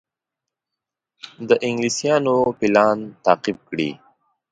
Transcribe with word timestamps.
د 1.47 1.49
انګلیسیانو 1.67 2.35
پلان 2.59 2.97
تعقیب 3.25 3.57
کړي. 3.69 3.91